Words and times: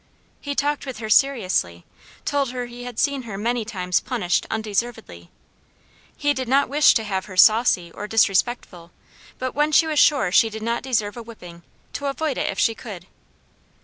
He 0.39 0.55
talked 0.55 0.87
with 0.87 0.97
her 0.97 1.11
seriously, 1.11 1.85
told 2.25 2.49
her 2.49 2.65
he 2.65 2.85
had 2.85 2.97
seen 2.97 3.21
her 3.21 3.37
many 3.37 3.63
times 3.63 3.99
punished 3.99 4.47
undeservedly; 4.49 5.29
he 6.17 6.33
did 6.33 6.47
not 6.47 6.67
wish 6.67 6.95
to 6.95 7.03
have 7.03 7.25
her 7.25 7.37
saucy 7.37 7.91
or 7.91 8.07
disrespectful, 8.07 8.89
but 9.37 9.53
when 9.53 9.71
she 9.71 9.85
was 9.85 9.99
SURE 9.99 10.31
she 10.31 10.49
did 10.49 10.63
not 10.63 10.81
deserve 10.81 11.17
a 11.17 11.21
whipping, 11.21 11.61
to 11.93 12.07
avoid 12.07 12.39
it 12.39 12.49
if 12.49 12.57
she 12.57 12.73
could. 12.73 13.05